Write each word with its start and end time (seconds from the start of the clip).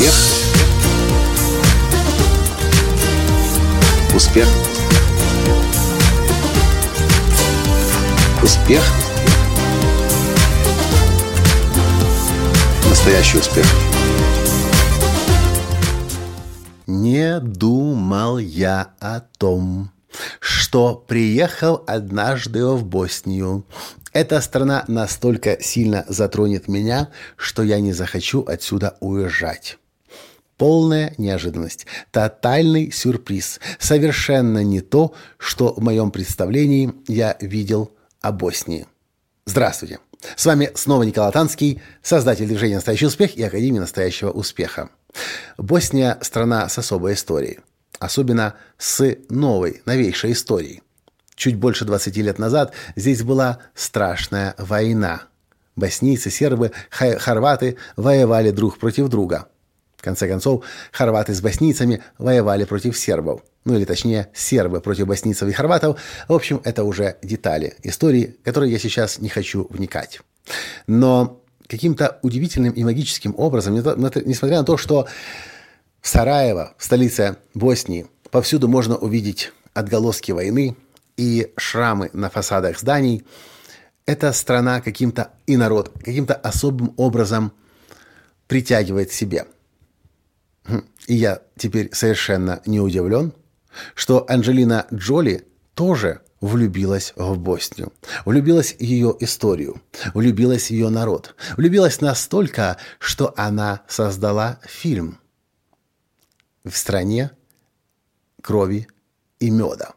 Успех. 0.00 0.14
Успех. 4.14 4.48
Успех. 8.42 8.82
Настоящий 12.88 13.38
успех. 13.38 13.66
Не 16.86 17.38
думал 17.40 18.38
я 18.38 18.94
о 19.00 19.20
том, 19.20 19.90
что 20.40 20.94
приехал 20.94 21.84
однажды 21.86 22.64
в 22.64 22.86
Боснию. 22.86 23.66
Эта 24.14 24.40
страна 24.40 24.82
настолько 24.88 25.62
сильно 25.62 26.06
затронет 26.08 26.68
меня, 26.68 27.10
что 27.36 27.62
я 27.62 27.80
не 27.80 27.92
захочу 27.92 28.42
отсюда 28.46 28.96
уезжать. 29.00 29.76
Полная 30.60 31.14
неожиданность, 31.16 31.86
тотальный 32.10 32.92
сюрприз, 32.92 33.60
совершенно 33.78 34.62
не 34.62 34.82
то, 34.82 35.14
что 35.38 35.72
в 35.72 35.80
моем 35.80 36.10
представлении 36.10 36.92
я 37.08 37.38
видел 37.40 37.92
о 38.20 38.30
Боснии. 38.30 38.86
Здравствуйте! 39.46 40.00
С 40.36 40.44
вами 40.44 40.70
снова 40.74 41.04
Николай 41.04 41.32
Танский, 41.32 41.80
создатель 42.02 42.46
движения 42.46 42.74
«Настоящий 42.74 43.06
успех» 43.06 43.36
и 43.36 43.42
Академии 43.42 43.78
настоящего 43.78 44.32
успеха. 44.32 44.90
Босния– 45.56 46.18
страна 46.20 46.68
с 46.68 46.76
особой 46.76 47.14
историей, 47.14 47.60
особенно 47.98 48.54
с 48.76 49.16
новой, 49.30 49.80
новейшей 49.86 50.32
историей– 50.32 50.82
Чуть 51.36 51.56
больше 51.56 51.86
20 51.86 52.14
лет 52.18 52.38
назад 52.38 52.74
здесь 52.96 53.22
была 53.22 53.60
страшная 53.74 54.54
война. 54.58 55.22
Боснийцы, 55.74 56.28
сербы, 56.28 56.72
хорваты 56.90 57.78
воевали 57.96 58.50
друг 58.50 58.76
против 58.76 59.08
друга. 59.08 59.48
В 60.00 60.02
конце 60.02 60.26
концов, 60.26 60.64
хорваты 60.92 61.34
с 61.34 61.42
боснийцами 61.42 62.02
воевали 62.16 62.64
против 62.64 62.96
сербов. 62.96 63.42
Ну 63.66 63.76
или 63.76 63.84
точнее, 63.84 64.28
сербы 64.32 64.80
против 64.80 65.06
боснийцев 65.06 65.46
и 65.46 65.52
хорватов. 65.52 66.00
В 66.26 66.32
общем, 66.32 66.62
это 66.64 66.84
уже 66.84 67.18
детали 67.20 67.74
истории, 67.82 68.38
которые 68.42 68.72
я 68.72 68.78
сейчас 68.78 69.18
не 69.18 69.28
хочу 69.28 69.66
вникать. 69.68 70.22
Но 70.86 71.42
каким-то 71.66 72.18
удивительным 72.22 72.72
и 72.72 72.82
магическим 72.82 73.34
образом, 73.36 73.74
несмотря 73.74 74.60
на 74.60 74.64
то, 74.64 74.78
что 74.78 75.06
Сараево, 76.00 76.72
столица 76.78 77.36
Боснии, 77.52 78.06
повсюду 78.30 78.68
можно 78.68 78.96
увидеть 78.96 79.52
отголоски 79.74 80.32
войны, 80.32 80.76
и 81.18 81.52
шрамы 81.58 82.08
на 82.14 82.30
фасадах 82.30 82.78
зданий, 82.78 83.26
эта 84.06 84.32
страна 84.32 84.80
каким-то 84.80 85.32
и 85.46 85.58
народ 85.58 85.90
каким-то 86.02 86.32
особым 86.32 86.94
образом 86.96 87.52
притягивает 88.46 89.10
к 89.10 89.12
себе. 89.12 89.44
И 91.06 91.14
я 91.14 91.42
теперь 91.56 91.90
совершенно 91.92 92.60
не 92.66 92.80
удивлен, 92.80 93.32
что 93.94 94.24
Анджелина 94.28 94.86
Джоли 94.92 95.46
тоже 95.74 96.20
влюбилась 96.40 97.12
в 97.16 97.38
Боснию, 97.38 97.92
влюбилась 98.24 98.74
ее 98.78 99.14
историю, 99.20 99.80
влюбилась 100.14 100.70
ее 100.70 100.88
народ, 100.88 101.34
влюбилась 101.56 102.00
настолько, 102.00 102.78
что 102.98 103.34
она 103.36 103.82
создала 103.88 104.58
фильм 104.64 105.18
в 106.64 106.76
стране 106.76 107.30
крови 108.42 108.88
и 109.38 109.50
меда. 109.50 109.94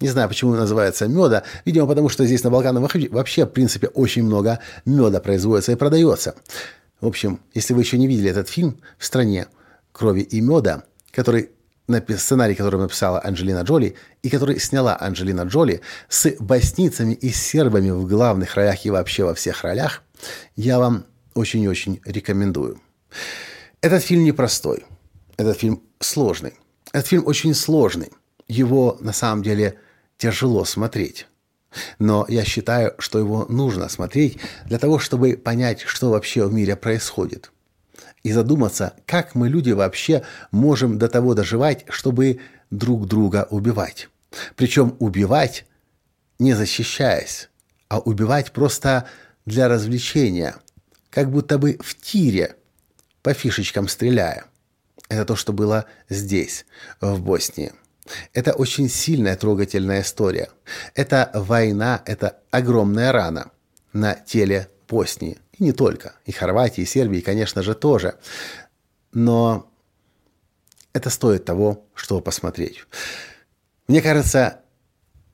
Не 0.00 0.08
знаю, 0.08 0.28
почему 0.28 0.54
называется 0.54 1.06
меда. 1.06 1.44
Видимо, 1.64 1.86
потому 1.86 2.08
что 2.08 2.26
здесь 2.26 2.42
на 2.42 2.50
Балканах 2.50 2.92
вообще, 3.10 3.46
в 3.46 3.50
принципе, 3.50 3.86
очень 3.88 4.24
много 4.24 4.58
меда 4.84 5.20
производится 5.20 5.72
и 5.72 5.76
продается. 5.76 6.34
В 7.00 7.06
общем, 7.06 7.40
если 7.54 7.74
вы 7.74 7.82
еще 7.82 7.98
не 7.98 8.06
видели 8.06 8.30
этот 8.30 8.48
фильм 8.48 8.80
«В 8.98 9.04
стране 9.04 9.46
крови 9.94 10.20
и 10.20 10.40
меда», 10.40 10.82
который 11.10 11.50
сценарий, 12.16 12.54
который 12.54 12.80
написала 12.80 13.20
Анджелина 13.24 13.62
Джоли, 13.62 13.94
и 14.22 14.30
который 14.30 14.58
сняла 14.58 14.96
Анджелина 15.00 15.42
Джоли 15.42 15.80
с 16.08 16.34
боснийцами 16.40 17.14
и 17.14 17.30
сербами 17.30 17.90
в 17.90 18.06
главных 18.06 18.54
ролях 18.56 18.84
и 18.84 18.90
вообще 18.90 19.24
во 19.24 19.34
всех 19.34 19.62
ролях, 19.62 20.02
я 20.56 20.78
вам 20.78 21.04
очень 21.34 21.62
и 21.62 21.68
очень 21.68 22.00
рекомендую. 22.04 22.80
Этот 23.80 24.02
фильм 24.02 24.24
непростой. 24.24 24.84
Этот 25.36 25.58
фильм 25.58 25.82
сложный. 26.00 26.54
Этот 26.92 27.08
фильм 27.08 27.26
очень 27.26 27.54
сложный. 27.54 28.10
Его, 28.48 28.96
на 29.00 29.12
самом 29.12 29.42
деле, 29.42 29.78
тяжело 30.16 30.64
смотреть. 30.64 31.26
Но 31.98 32.24
я 32.28 32.44
считаю, 32.44 32.94
что 32.98 33.18
его 33.18 33.46
нужно 33.48 33.88
смотреть 33.88 34.38
для 34.66 34.78
того, 34.78 34.98
чтобы 34.98 35.36
понять, 35.36 35.82
что 35.82 36.10
вообще 36.10 36.46
в 36.46 36.52
мире 36.52 36.76
происходит. 36.76 37.50
И 38.24 38.32
задуматься, 38.32 38.94
как 39.06 39.34
мы, 39.34 39.48
люди, 39.48 39.70
вообще 39.70 40.24
можем 40.50 40.98
до 40.98 41.08
того 41.08 41.34
доживать, 41.34 41.84
чтобы 41.90 42.40
друг 42.70 43.06
друга 43.06 43.46
убивать. 43.50 44.08
Причем 44.56 44.96
убивать, 44.98 45.66
не 46.38 46.54
защищаясь, 46.54 47.50
а 47.88 48.00
убивать 48.00 48.52
просто 48.52 49.06
для 49.44 49.68
развлечения, 49.68 50.56
как 51.10 51.30
будто 51.30 51.58
бы 51.58 51.78
в 51.80 51.94
тире, 51.94 52.56
по 53.22 53.34
фишечкам 53.34 53.88
стреляя. 53.88 54.46
Это 55.08 55.26
то, 55.26 55.36
что 55.36 55.52
было 55.52 55.84
здесь, 56.08 56.64
в 57.00 57.20
Боснии. 57.20 57.72
Это 58.32 58.52
очень 58.52 58.88
сильная 58.88 59.36
трогательная 59.36 60.00
история. 60.00 60.48
Это 60.94 61.30
война, 61.34 62.02
это 62.06 62.38
огромная 62.50 63.12
рана 63.12 63.50
на 63.92 64.14
теле 64.14 64.68
Боснии. 64.88 65.38
И 65.58 65.64
не 65.64 65.72
только. 65.72 66.14
И 66.24 66.32
Хорватии, 66.32 66.82
и 66.82 66.86
Сербии, 66.86 67.20
конечно 67.20 67.62
же, 67.62 67.74
тоже. 67.74 68.16
Но 69.12 69.70
это 70.92 71.10
стоит 71.10 71.44
того, 71.44 71.86
чтобы 71.94 72.22
посмотреть. 72.22 72.84
Мне 73.88 74.00
кажется, 74.02 74.60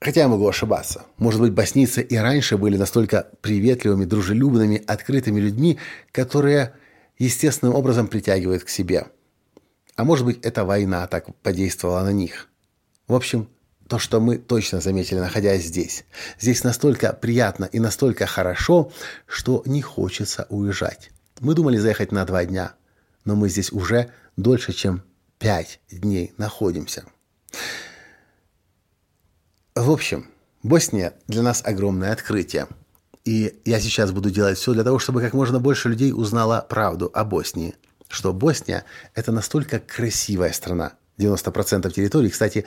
хотя 0.00 0.22
я 0.22 0.28
могу 0.28 0.46
ошибаться, 0.48 1.06
может 1.18 1.40
быть, 1.40 1.52
боснийцы 1.52 2.02
и 2.02 2.16
раньше 2.16 2.56
были 2.56 2.76
настолько 2.76 3.28
приветливыми, 3.40 4.04
дружелюбными, 4.04 4.82
открытыми 4.86 5.40
людьми, 5.40 5.78
которые 6.12 6.74
естественным 7.18 7.74
образом 7.74 8.08
притягивают 8.08 8.64
к 8.64 8.68
себе. 8.68 9.06
А 9.96 10.04
может 10.04 10.24
быть, 10.24 10.44
эта 10.44 10.64
война 10.64 11.06
так 11.06 11.34
подействовала 11.42 12.02
на 12.02 12.12
них. 12.12 12.48
В 13.06 13.14
общем, 13.14 13.48
то, 13.90 13.98
что 13.98 14.20
мы 14.20 14.38
точно 14.38 14.80
заметили, 14.80 15.18
находясь 15.18 15.64
здесь. 15.64 16.04
Здесь 16.38 16.62
настолько 16.62 17.12
приятно 17.12 17.64
и 17.64 17.80
настолько 17.80 18.24
хорошо, 18.24 18.92
что 19.26 19.64
не 19.66 19.82
хочется 19.82 20.46
уезжать. 20.48 21.10
Мы 21.40 21.54
думали 21.54 21.76
заехать 21.76 22.12
на 22.12 22.24
два 22.24 22.44
дня, 22.44 22.74
но 23.24 23.34
мы 23.34 23.48
здесь 23.48 23.72
уже 23.72 24.12
дольше, 24.36 24.72
чем 24.72 25.02
пять 25.40 25.80
дней 25.90 26.32
находимся. 26.36 27.04
В 29.74 29.90
общем, 29.90 30.28
Босния 30.62 31.14
для 31.26 31.42
нас 31.42 31.60
огромное 31.64 32.12
открытие. 32.12 32.68
И 33.24 33.60
я 33.64 33.80
сейчас 33.80 34.12
буду 34.12 34.30
делать 34.30 34.56
все 34.56 34.72
для 34.72 34.84
того, 34.84 35.00
чтобы 35.00 35.20
как 35.20 35.32
можно 35.32 35.58
больше 35.58 35.88
людей 35.88 36.12
узнало 36.12 36.64
правду 36.68 37.10
о 37.12 37.24
Боснии. 37.24 37.74
Что 38.08 38.32
Босния– 38.32 38.84
это 39.16 39.32
настолько 39.32 39.80
красивая 39.80 40.52
страна, 40.52 40.92
90% 41.18 41.90
территории, 41.90 42.28
кстати, 42.28 42.66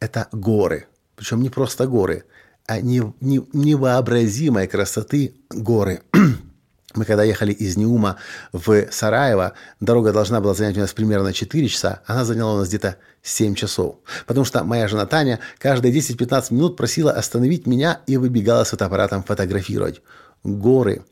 это 0.00 0.28
горы. 0.32 0.86
Причем 1.16 1.42
не 1.42 1.50
просто 1.50 1.86
горы, 1.86 2.24
а 2.66 2.80
не, 2.80 3.02
не, 3.20 3.44
невообразимой 3.52 4.66
красоты 4.66 5.34
горы. 5.50 6.02
Мы 6.94 7.04
когда 7.04 7.24
ехали 7.24 7.52
из 7.52 7.76
Неума 7.76 8.16
в 8.52 8.90
Сараево, 8.90 9.52
дорога 9.80 10.12
должна 10.12 10.40
была 10.40 10.54
занять 10.54 10.76
у 10.76 10.80
нас 10.80 10.92
примерно 10.92 11.32
4 11.32 11.68
часа, 11.68 12.02
она 12.06 12.24
заняла 12.24 12.54
у 12.54 12.58
нас 12.58 12.68
где-то 12.68 12.96
7 13.22 13.54
часов. 13.54 13.96
Потому 14.26 14.44
что 14.44 14.64
моя 14.64 14.88
жена 14.88 15.06
Таня 15.06 15.40
каждые 15.58 15.94
10-15 15.94 16.54
минут 16.54 16.76
просила 16.76 17.12
остановить 17.12 17.66
меня 17.66 18.00
и 18.06 18.16
выбегала 18.16 18.64
с 18.64 18.70
фотоаппаратом 18.70 19.22
фотографировать. 19.22 20.02
Горы, 20.42 21.04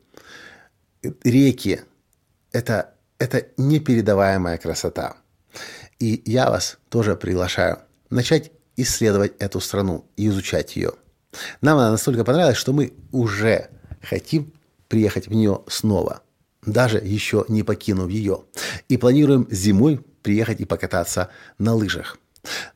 реки– 1.22 1.80
это, 2.52 2.94
это 3.18 3.46
непередаваемая 3.56 4.58
красота. 4.58 5.16
И 5.98 6.22
я 6.24 6.50
вас 6.50 6.78
тоже 6.88 7.14
приглашаю 7.14 7.78
начать 8.10 8.52
исследовать 8.76 9.34
эту 9.38 9.60
страну 9.60 10.04
и 10.16 10.28
изучать 10.28 10.76
ее. 10.76 10.92
Нам 11.60 11.78
она 11.78 11.90
настолько 11.90 12.24
понравилась, 12.24 12.56
что 12.56 12.72
мы 12.72 12.92
уже 13.12 13.70
хотим 14.02 14.52
приехать 14.88 15.28
в 15.28 15.32
нее 15.32 15.62
снова, 15.66 16.22
даже 16.64 16.98
еще 16.98 17.44
не 17.48 17.62
покинув 17.62 18.10
ее. 18.10 18.44
И 18.88 18.96
планируем 18.96 19.46
зимой 19.50 20.04
приехать 20.22 20.60
и 20.60 20.64
покататься 20.64 21.30
на 21.58 21.74
лыжах. 21.74 22.18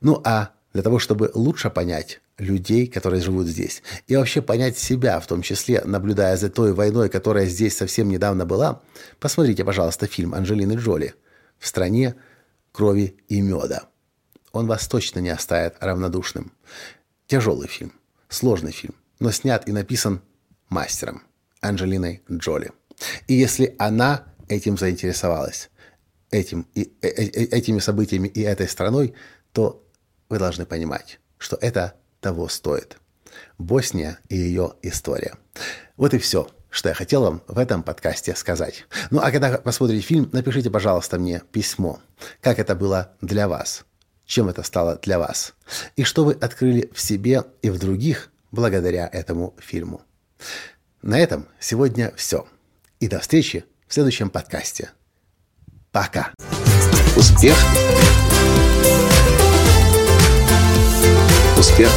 Ну 0.00 0.20
а 0.24 0.50
для 0.72 0.82
того, 0.82 0.98
чтобы 0.98 1.30
лучше 1.34 1.70
понять 1.70 2.20
людей, 2.38 2.86
которые 2.86 3.22
живут 3.22 3.46
здесь, 3.46 3.82
и 4.06 4.16
вообще 4.16 4.42
понять 4.42 4.78
себя, 4.78 5.18
в 5.18 5.26
том 5.26 5.42
числе 5.42 5.82
наблюдая 5.84 6.36
за 6.36 6.50
той 6.50 6.72
войной, 6.72 7.08
которая 7.08 7.46
здесь 7.46 7.76
совсем 7.76 8.08
недавно 8.08 8.46
была, 8.46 8.80
посмотрите, 9.18 9.64
пожалуйста, 9.64 10.06
фильм 10.06 10.34
Анджелины 10.34 10.74
Джоли 10.74 11.14
«В 11.58 11.66
стране 11.66 12.14
крови 12.72 13.16
и 13.28 13.40
меда». 13.40 13.87
Он 14.58 14.66
вас 14.66 14.88
точно 14.88 15.20
не 15.20 15.28
оставит 15.28 15.76
равнодушным. 15.78 16.50
Тяжелый 17.28 17.68
фильм, 17.68 17.92
сложный 18.28 18.72
фильм, 18.72 18.96
но 19.20 19.30
снят 19.30 19.68
и 19.68 19.72
написан 19.72 20.20
мастером 20.68 21.22
Анджелиной 21.60 22.22
Джоли. 22.28 22.72
И 23.28 23.34
если 23.34 23.76
она 23.78 24.24
этим 24.48 24.76
заинтересовалась, 24.76 25.70
этим, 26.32 26.66
и, 26.74 26.92
э, 27.02 27.08
э, 27.08 27.44
этими 27.56 27.78
событиями 27.78 28.26
и 28.26 28.40
этой 28.40 28.66
страной, 28.66 29.14
то 29.52 29.86
вы 30.28 30.40
должны 30.40 30.66
понимать, 30.66 31.20
что 31.38 31.56
это 31.60 31.94
того 32.20 32.48
стоит. 32.48 32.98
Босния 33.58 34.18
и 34.28 34.36
ее 34.36 34.74
история. 34.82 35.36
Вот 35.96 36.14
и 36.14 36.18
все, 36.18 36.48
что 36.68 36.88
я 36.88 36.96
хотел 36.96 37.22
вам 37.22 37.42
в 37.46 37.58
этом 37.58 37.84
подкасте 37.84 38.34
сказать. 38.34 38.86
Ну 39.10 39.20
а 39.20 39.30
когда 39.30 39.58
посмотрите 39.58 40.04
фильм, 40.04 40.28
напишите, 40.32 40.68
пожалуйста, 40.68 41.20
мне 41.20 41.42
письмо. 41.52 42.00
Как 42.40 42.58
это 42.58 42.74
было 42.74 43.12
для 43.20 43.46
вас? 43.46 43.84
Чем 44.28 44.50
это 44.50 44.62
стало 44.62 44.96
для 44.96 45.18
вас? 45.18 45.54
И 45.96 46.04
что 46.04 46.22
вы 46.22 46.34
открыли 46.34 46.90
в 46.92 47.00
себе 47.00 47.44
и 47.62 47.70
в 47.70 47.78
других 47.78 48.30
благодаря 48.52 49.08
этому 49.10 49.54
фильму? 49.58 50.02
На 51.00 51.18
этом 51.18 51.48
сегодня 51.58 52.12
все. 52.14 52.46
И 53.00 53.08
до 53.08 53.20
встречи 53.20 53.64
в 53.86 53.94
следующем 53.94 54.28
подкасте. 54.28 54.90
Пока. 55.92 56.34
Успех. 57.16 57.56
Успех. 61.58 61.90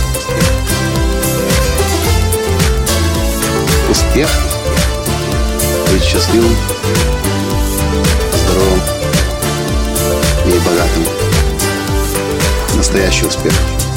Успех. 3.89 4.30
Быть 5.92 6.01
счастливым, 6.01 6.56
здоровым 8.33 8.80
и 10.45 10.60
богатым. 10.66 11.20
Настоящий 12.91 13.25
успех. 13.25 13.90